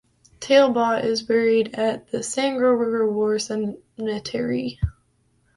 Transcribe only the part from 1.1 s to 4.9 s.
buried at the Sangro River War Cemetery.